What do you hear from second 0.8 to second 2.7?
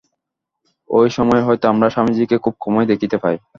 এই সময় হইতে আমরা স্বামীজীকে খুব